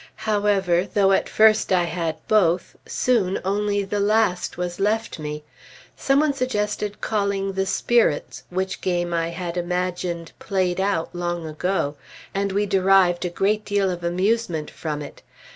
[0.25, 5.43] However, though at first I had both, soon only the last was left me.
[5.95, 11.97] Some one suggested calling the Spirits, which game I had imagined "played out" long ago;
[12.33, 15.21] and we derived a great deal of amusement from it.